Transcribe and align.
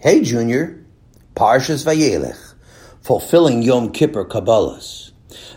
Hey, 0.00 0.22
Junior. 0.22 0.86
Parshas 1.34 1.84
Vayelech, 1.84 2.54
fulfilling 3.02 3.62
Yom 3.62 3.90
Kippur 3.90 4.24
Kabbalahs. 4.24 5.10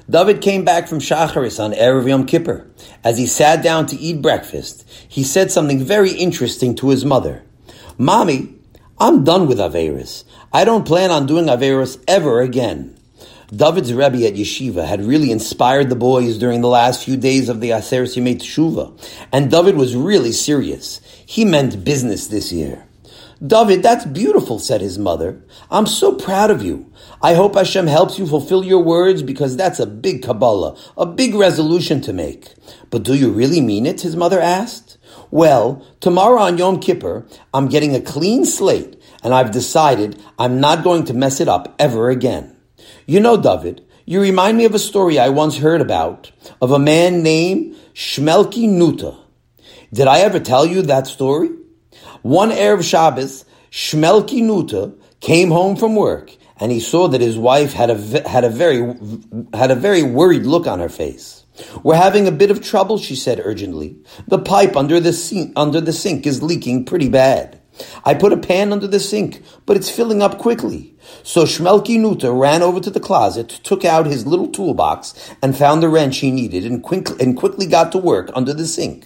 David 0.09 0.41
came 0.41 0.65
back 0.65 0.87
from 0.87 0.97
Shacharis 0.97 1.63
on 1.63 1.73
Erev 1.73 2.07
Yom 2.07 2.25
Kippur. 2.25 2.67
As 3.03 3.19
he 3.19 3.27
sat 3.27 3.61
down 3.61 3.85
to 3.85 3.95
eat 3.97 4.23
breakfast, 4.23 4.83
he 5.07 5.23
said 5.23 5.51
something 5.51 5.83
very 5.83 6.13
interesting 6.13 6.73
to 6.77 6.89
his 6.89 7.05
mother. 7.05 7.43
Mommy, 7.99 8.55
I'm 8.99 9.23
done 9.23 9.45
with 9.45 9.59
Averis. 9.59 10.23
I 10.51 10.65
don't 10.65 10.87
plan 10.87 11.11
on 11.11 11.27
doing 11.27 11.45
Averis 11.45 12.03
ever 12.07 12.41
again. 12.41 12.97
David's 13.55 13.93
Rebbe 13.93 14.25
at 14.25 14.33
Yeshiva 14.33 14.87
had 14.87 15.05
really 15.05 15.29
inspired 15.29 15.89
the 15.89 15.95
boys 15.95 16.39
during 16.39 16.61
the 16.61 16.67
last 16.67 17.05
few 17.05 17.15
days 17.15 17.47
of 17.47 17.61
the 17.61 17.69
Aseret 17.69 18.17
Yemei 18.17 18.39
Teshuva, 18.39 18.91
and 19.31 19.51
David 19.51 19.75
was 19.75 19.95
really 19.95 20.31
serious. 20.31 20.99
He 21.27 21.45
meant 21.45 21.83
business 21.83 22.25
this 22.25 22.51
year. 22.51 22.87
David, 23.45 23.81
that's 23.81 24.05
beautiful, 24.05 24.59
said 24.59 24.81
his 24.81 24.99
mother. 24.99 25.43
I'm 25.71 25.87
so 25.87 26.13
proud 26.13 26.51
of 26.51 26.61
you. 26.61 26.93
I 27.23 27.33
hope 27.33 27.55
Hashem 27.55 27.87
helps 27.87 28.19
you 28.19 28.27
fulfill 28.27 28.63
your 28.63 28.83
words 28.83 29.23
because 29.23 29.57
that's 29.57 29.79
a 29.79 29.87
big 29.87 30.21
Kabbalah, 30.21 30.77
a 30.95 31.07
big 31.07 31.33
resolution 31.33 32.01
to 32.01 32.13
make. 32.13 32.53
But 32.91 33.01
do 33.01 33.15
you 33.15 33.31
really 33.31 33.59
mean 33.59 33.87
it? 33.87 34.01
His 34.01 34.15
mother 34.15 34.39
asked. 34.39 34.99
Well, 35.31 35.83
tomorrow 36.01 36.39
on 36.39 36.59
Yom 36.59 36.79
Kippur, 36.79 37.25
I'm 37.51 37.67
getting 37.67 37.95
a 37.95 38.01
clean 38.01 38.45
slate 38.45 39.01
and 39.23 39.33
I've 39.33 39.49
decided 39.49 40.21
I'm 40.37 40.59
not 40.59 40.83
going 40.83 41.05
to 41.05 41.15
mess 41.15 41.39
it 41.39 41.47
up 41.47 41.73
ever 41.79 42.11
again. 42.11 42.55
You 43.07 43.21
know, 43.21 43.41
David, 43.41 43.83
you 44.05 44.21
remind 44.21 44.59
me 44.59 44.65
of 44.65 44.75
a 44.75 44.79
story 44.79 45.17
I 45.17 45.29
once 45.29 45.57
heard 45.57 45.81
about 45.81 46.31
of 46.61 46.71
a 46.71 46.77
man 46.77 47.23
named 47.23 47.75
Shmelki 47.95 48.69
Nuta. 48.69 49.17
Did 49.91 50.07
I 50.07 50.19
ever 50.19 50.39
tell 50.39 50.65
you 50.65 50.83
that 50.83 51.07
story? 51.07 51.49
One 52.21 52.51
Erev 52.51 52.83
Shabbos, 52.83 53.45
Shmelki 53.71 54.43
Nuta 54.43 54.93
came 55.21 55.49
home 55.49 55.75
from 55.75 55.95
work 55.95 56.35
and 56.57 56.71
he 56.71 56.79
saw 56.79 57.07
that 57.07 57.21
his 57.21 57.37
wife 57.37 57.73
had 57.73 57.89
a, 57.89 58.29
had 58.29 58.43
a 58.43 58.49
very, 58.49 58.95
had 59.53 59.71
a 59.71 59.75
very 59.75 60.03
worried 60.03 60.45
look 60.45 60.67
on 60.67 60.79
her 60.79 60.89
face. 60.89 61.45
We're 61.83 61.95
having 61.95 62.27
a 62.27 62.31
bit 62.31 62.51
of 62.51 62.61
trouble, 62.61 62.97
she 62.97 63.15
said 63.15 63.41
urgently. 63.43 63.97
The 64.27 64.39
pipe 64.39 64.75
under 64.75 64.99
the 64.99 65.13
sink, 65.13 65.53
under 65.55 65.81
the 65.81 65.93
sink 65.93 66.27
is 66.27 66.43
leaking 66.43 66.85
pretty 66.85 67.09
bad. 67.09 67.60
I 68.03 68.13
put 68.13 68.33
a 68.33 68.37
pan 68.37 68.73
under 68.73 68.87
the 68.87 68.99
sink, 68.99 69.41
but 69.65 69.77
it's 69.77 69.89
filling 69.89 70.21
up 70.21 70.37
quickly. 70.37 70.95
So 71.23 71.43
Shmelki 71.43 71.99
Nuta 71.99 72.31
ran 72.31 72.61
over 72.61 72.79
to 72.79 72.89
the 72.89 72.99
closet, 72.99 73.49
took 73.63 73.83
out 73.85 74.05
his 74.05 74.27
little 74.27 74.47
toolbox, 74.47 75.33
and 75.41 75.57
found 75.57 75.81
the 75.81 75.89
wrench 75.89 76.17
he 76.17 76.31
needed, 76.31 76.65
and, 76.65 76.83
quick, 76.83 77.09
and 77.21 77.37
quickly 77.37 77.65
got 77.65 77.91
to 77.93 77.97
work 77.97 78.29
under 78.33 78.53
the 78.53 78.67
sink. 78.67 79.05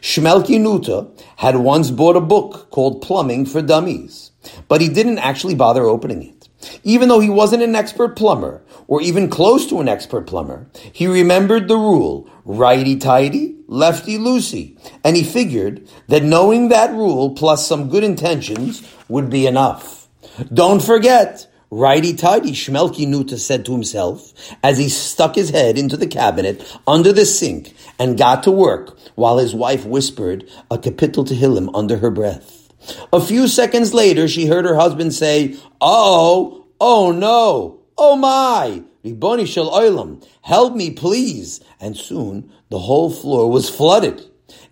Shmelki 0.00 0.60
Nuta 0.60 1.08
had 1.36 1.56
once 1.56 1.90
bought 1.90 2.16
a 2.16 2.20
book 2.20 2.70
called 2.70 3.02
Plumbing 3.02 3.46
for 3.46 3.62
Dummies, 3.62 4.30
but 4.68 4.80
he 4.80 4.88
didn't 4.88 5.18
actually 5.18 5.54
bother 5.54 5.84
opening 5.84 6.22
it. 6.22 6.48
Even 6.82 7.08
though 7.08 7.20
he 7.20 7.28
wasn't 7.28 7.62
an 7.62 7.74
expert 7.74 8.16
plumber, 8.16 8.62
or 8.86 9.02
even 9.02 9.28
close 9.28 9.66
to 9.66 9.80
an 9.80 9.88
expert 9.88 10.26
plumber, 10.26 10.68
he 10.92 11.06
remembered 11.06 11.68
the 11.68 11.76
rule, 11.76 12.28
righty 12.44 12.96
tighty, 12.96 13.53
lefty 13.74 14.16
loosey, 14.16 14.78
and 15.02 15.16
he 15.16 15.24
figured 15.24 15.86
that 16.08 16.22
knowing 16.22 16.68
that 16.68 16.92
rule 16.92 17.34
plus 17.34 17.66
some 17.66 17.88
good 17.88 18.04
intentions 18.04 18.82
would 19.08 19.28
be 19.28 19.46
enough. 19.46 20.08
Don't 20.52 20.82
forget, 20.82 21.46
righty 21.70 22.14
tighty, 22.14 22.52
Shmelki 22.52 23.06
Nuta 23.06 23.38
said 23.38 23.64
to 23.66 23.72
himself 23.72 24.32
as 24.62 24.78
he 24.78 24.88
stuck 24.88 25.34
his 25.34 25.50
head 25.50 25.76
into 25.76 25.96
the 25.96 26.06
cabinet 26.06 26.64
under 26.86 27.12
the 27.12 27.26
sink 27.26 27.74
and 27.98 28.18
got 28.18 28.42
to 28.44 28.50
work 28.50 28.98
while 29.16 29.38
his 29.38 29.54
wife 29.54 29.84
whispered 29.84 30.48
a 30.70 30.78
kapitel 30.78 31.26
to 31.26 31.34
Tehillim 31.34 31.70
under 31.74 31.98
her 31.98 32.10
breath. 32.10 32.72
A 33.12 33.20
few 33.20 33.48
seconds 33.48 33.94
later, 33.94 34.28
she 34.28 34.46
heard 34.46 34.64
her 34.64 34.76
husband 34.76 35.14
say, 35.14 35.56
Oh, 35.80 36.66
oh 36.80 37.12
no, 37.12 37.80
oh 37.96 38.16
my, 38.16 38.82
Riboni 39.04 39.46
Shel 39.46 39.70
Olam, 39.70 40.26
help 40.42 40.74
me 40.74 40.90
please. 40.90 41.60
And 41.78 41.96
soon 41.96 42.50
the 42.70 42.78
whole 42.78 43.10
floor 43.10 43.50
was 43.50 43.68
flooded. 43.68 44.22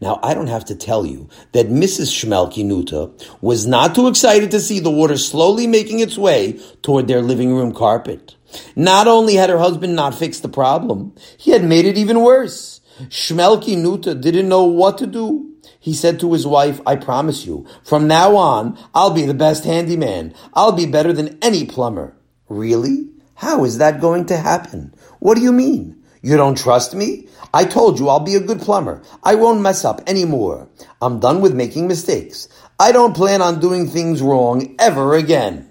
Now, 0.01 0.19
I 0.23 0.35
don't 0.35 0.49
have 0.49 0.65
to 0.67 0.75
tell 0.75 1.05
you 1.05 1.29
that 1.53 1.69
Mrs. 1.69 2.09
Shmelki 2.11 2.65
Nuta 2.65 3.11
was 3.41 3.67
not 3.67 3.95
too 3.95 4.09
excited 4.09 4.51
to 4.51 4.61
see 4.61 4.81
the 4.81 4.91
water 4.91 5.17
slowly 5.17 5.67
making 5.67 6.01
its 6.01 6.17
way 6.17 6.61
toward 6.83 7.09
their 7.09 7.23
living 7.23 7.55
room 7.55 7.73
carpet. 7.73 8.37
Not 8.77 9.07
only 9.07 9.35
had 9.35 9.51
her 9.51 9.59
husband 9.59 9.97
not 9.97 10.15
fixed 10.15 10.43
the 10.43 10.49
problem, 10.49 11.15
he 11.37 11.51
had 11.51 11.65
made 11.65 11.85
it 11.85 11.99
even 11.99 12.21
worse. 12.23 12.81
Shmelki 13.09 13.77
Nuta 13.77 14.15
didn't 14.15 14.49
know 14.49 14.65
what 14.65 14.99
to 14.99 15.07
do. 15.07 15.49
He 15.81 15.95
said 15.95 16.21
to 16.21 16.33
his 16.33 16.47
wife, 16.47 16.81
I 16.87 16.97
promise 16.97 17.45
you, 17.45 17.67
from 17.85 18.07
now 18.07 18.37
on, 18.37 18.79
I'll 18.95 19.11
be 19.13 19.27
the 19.27 19.35
best 19.35 19.65
handyman. 19.65 20.35
I'll 20.55 20.73
be 20.73 20.87
better 20.87 21.13
than 21.13 21.39
any 21.43 21.67
plumber. 21.67 22.17
Really? 22.49 23.12
How 23.43 23.65
is 23.65 23.79
that 23.79 24.01
going 24.01 24.27
to 24.27 24.37
happen? 24.37 24.95
What 25.19 25.35
do 25.35 25.43
you 25.43 25.51
mean? 25.51 26.01
You 26.23 26.37
don't 26.37 26.57
trust 26.57 26.95
me? 26.95 27.27
I 27.53 27.65
told 27.65 27.99
you 27.99 28.09
I'll 28.09 28.21
be 28.21 28.37
a 28.37 28.41
good 28.41 28.61
plumber. 28.61 29.03
I 29.25 29.35
won't 29.35 29.61
mess 29.61 29.85
up 29.85 30.01
anymore. 30.07 30.69
I'm 31.03 31.19
done 31.19 31.41
with 31.41 31.53
making 31.53 31.89
mistakes. 31.89 32.47
I 32.79 32.93
don't 32.93 33.17
plan 33.17 33.43
on 33.43 33.59
doing 33.59 33.89
things 33.89 34.23
wrong 34.23 34.77
ever 34.79 35.17
again. 35.17 35.69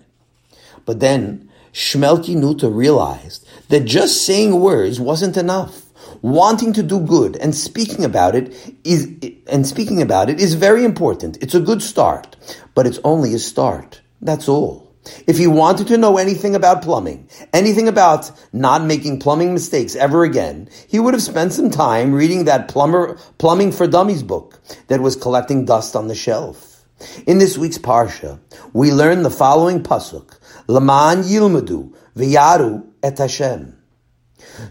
But 0.85 0.99
then 0.99 1.49
Shmelki 1.71 2.35
Nuta 2.35 2.67
realized 2.67 3.47
that 3.69 3.85
just 3.85 4.25
saying 4.25 4.59
words 4.59 4.99
wasn't 4.99 5.37
enough 5.37 5.85
wanting 6.21 6.73
to 6.73 6.83
do 6.83 6.99
good 6.99 7.37
and 7.37 7.55
speaking 7.55 8.03
about 8.03 8.35
it 8.35 8.53
is 8.83 9.07
and 9.47 9.65
speaking 9.65 10.01
about 10.01 10.29
it 10.29 10.41
is 10.41 10.55
very 10.55 10.83
important. 10.83 11.37
It's 11.41 11.55
a 11.55 11.61
good 11.61 11.81
start, 11.81 12.35
but 12.75 12.85
it's 12.85 12.99
only 13.05 13.33
a 13.33 13.39
start. 13.39 14.01
That's 14.19 14.49
all. 14.49 14.80
If 15.25 15.37
he 15.37 15.47
wanted 15.47 15.87
to 15.87 15.97
know 15.97 16.17
anything 16.17 16.55
about 16.55 16.83
plumbing, 16.83 17.27
anything 17.53 17.87
about 17.87 18.31
not 18.53 18.83
making 18.83 19.19
plumbing 19.19 19.53
mistakes 19.53 19.95
ever 19.95 20.23
again, 20.23 20.69
he 20.87 20.99
would 20.99 21.13
have 21.13 21.23
spent 21.23 21.53
some 21.53 21.71
time 21.71 22.13
reading 22.13 22.45
that 22.45 22.67
plumber, 22.67 23.17
Plumbing 23.37 23.71
for 23.71 23.87
Dummies 23.87 24.23
book 24.23 24.61
that 24.87 25.01
was 25.01 25.15
collecting 25.15 25.65
dust 25.65 25.95
on 25.95 26.07
the 26.07 26.15
shelf. 26.15 26.85
In 27.25 27.39
this 27.39 27.57
week's 27.57 27.79
Parsha, 27.79 28.39
we 28.73 28.91
learn 28.91 29.23
the 29.23 29.31
following 29.31 29.81
pasuk, 29.81 30.37
Laman 30.67 31.23
Yilmadu 31.23 31.93
V'yaru 32.15 32.85
et 33.01 33.17
Hashem 33.17 33.81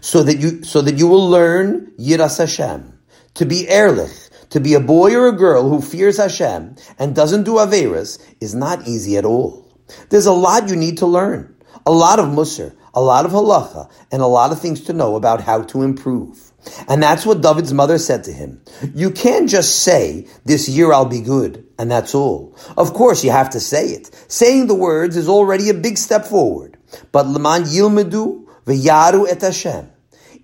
so 0.01 0.23
that 0.23 0.37
you 0.37 0.63
so 0.63 0.81
that 0.81 0.97
you 0.97 1.07
will 1.07 1.29
learn 1.29 1.91
Yiras 1.99 2.37
Hashem 2.37 2.99
to 3.35 3.45
be 3.45 3.67
ehrlich, 3.69 4.29
to 4.49 4.59
be 4.59 4.73
a 4.73 4.79
boy 4.79 5.15
or 5.15 5.27
a 5.27 5.31
girl 5.31 5.69
who 5.69 5.81
fears 5.81 6.17
Hashem 6.17 6.75
and 6.99 7.15
doesn't 7.15 7.43
do 7.43 7.53
averas 7.53 8.21
is 8.41 8.53
not 8.53 8.87
easy 8.87 9.17
at 9.17 9.25
all. 9.25 9.70
There's 10.09 10.25
a 10.25 10.31
lot 10.31 10.69
you 10.69 10.75
need 10.75 10.97
to 10.99 11.05
learn, 11.05 11.55
a 11.85 11.91
lot 11.91 12.19
of 12.19 12.27
musar, 12.27 12.75
a 12.93 13.01
lot 13.01 13.25
of 13.25 13.31
halacha, 13.31 13.89
and 14.11 14.21
a 14.21 14.27
lot 14.27 14.51
of 14.51 14.59
things 14.59 14.81
to 14.81 14.93
know 14.93 15.15
about 15.15 15.41
how 15.41 15.63
to 15.63 15.81
improve. 15.83 16.51
And 16.87 17.01
that's 17.01 17.25
what 17.25 17.41
David's 17.41 17.73
mother 17.73 17.97
said 17.97 18.23
to 18.25 18.31
him. 18.31 18.61
You 18.93 19.09
can't 19.11 19.49
just 19.49 19.79
say, 19.79 20.27
this 20.45 20.69
year 20.69 20.93
I'll 20.93 21.05
be 21.05 21.21
good, 21.21 21.65
and 21.79 21.89
that's 21.89 22.13
all. 22.13 22.55
Of 22.77 22.93
course, 22.93 23.23
you 23.23 23.31
have 23.31 23.49
to 23.51 23.59
say 23.59 23.87
it. 23.87 24.11
Saying 24.27 24.67
the 24.67 24.75
words 24.75 25.17
is 25.17 25.27
already 25.27 25.69
a 25.69 25.73
big 25.73 25.97
step 25.97 26.25
forward. 26.25 26.77
But 27.11 27.27
Leman 27.27 27.63
Yilmedu 27.63 28.45
V'yaru 28.65 29.27
et 29.27 29.41
Hashem 29.41 29.89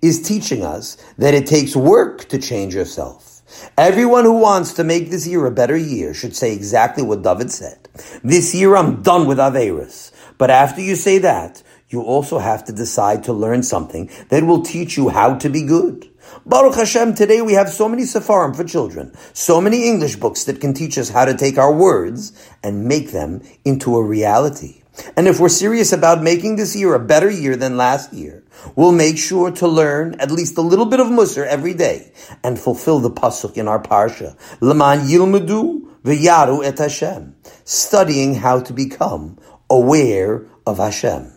is 0.02 0.22
teaching 0.22 0.64
us 0.64 0.96
that 1.18 1.34
it 1.34 1.46
takes 1.46 1.76
work 1.76 2.28
to 2.28 2.38
change 2.38 2.74
yourself. 2.74 3.42
Everyone 3.76 4.24
who 4.24 4.38
wants 4.38 4.74
to 4.74 4.84
make 4.84 5.10
this 5.10 5.26
year 5.26 5.46
a 5.46 5.50
better 5.50 5.76
year 5.76 6.14
should 6.14 6.36
say 6.36 6.52
exactly 6.52 7.02
what 7.02 7.22
David 7.22 7.50
said. 7.50 7.87
This 8.22 8.54
year 8.54 8.76
I'm 8.76 9.02
done 9.02 9.26
with 9.26 9.38
Averis. 9.38 10.12
But 10.38 10.50
after 10.50 10.80
you 10.80 10.96
say 10.96 11.18
that, 11.18 11.62
you 11.88 12.02
also 12.02 12.38
have 12.38 12.64
to 12.66 12.72
decide 12.72 13.24
to 13.24 13.32
learn 13.32 13.62
something 13.62 14.10
that 14.28 14.44
will 14.44 14.62
teach 14.62 14.96
you 14.96 15.08
how 15.08 15.34
to 15.36 15.48
be 15.48 15.62
good. 15.62 16.08
Baruch 16.44 16.74
Hashem, 16.74 17.14
today 17.14 17.40
we 17.40 17.54
have 17.54 17.70
so 17.70 17.88
many 17.88 18.02
Sepharim 18.02 18.54
for 18.54 18.64
children, 18.64 19.12
so 19.32 19.60
many 19.60 19.88
English 19.88 20.16
books 20.16 20.44
that 20.44 20.60
can 20.60 20.74
teach 20.74 20.98
us 20.98 21.08
how 21.08 21.24
to 21.24 21.34
take 21.34 21.58
our 21.58 21.72
words 21.72 22.32
and 22.62 22.84
make 22.84 23.12
them 23.12 23.42
into 23.64 23.96
a 23.96 24.02
reality. 24.02 24.82
And 25.16 25.28
if 25.28 25.40
we're 25.40 25.48
serious 25.48 25.92
about 25.92 26.22
making 26.22 26.56
this 26.56 26.76
year 26.76 26.94
a 26.94 26.98
better 26.98 27.30
year 27.30 27.56
than 27.56 27.76
last 27.76 28.12
year, 28.12 28.42
we'll 28.74 28.92
make 28.92 29.16
sure 29.16 29.50
to 29.52 29.68
learn 29.68 30.16
at 30.18 30.30
least 30.30 30.58
a 30.58 30.62
little 30.62 30.86
bit 30.86 31.00
of 31.00 31.06
Musar 31.06 31.46
every 31.46 31.74
day 31.74 32.12
and 32.42 32.58
fulfill 32.58 32.98
the 32.98 33.10
pasuk 33.10 33.56
in 33.56 33.68
our 33.68 33.80
parsha. 33.80 34.36
Laman 34.60 35.06
yilmudu 35.06 35.87
v'yaru 36.08 36.64
et 36.64 36.78
Hashem. 36.78 37.34
Studying 37.64 38.34
how 38.36 38.60
to 38.60 38.72
become 38.72 39.38
aware 39.68 40.46
of 40.66 40.78
Hashem. 40.78 41.32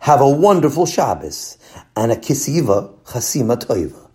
Have 0.00 0.20
a 0.20 0.28
wonderful 0.28 0.86
Shabbos 0.86 1.56
and 1.96 2.12
a 2.12 2.16
kisiva 2.16 2.94
chasima 3.04 3.56
toiva. 3.56 4.09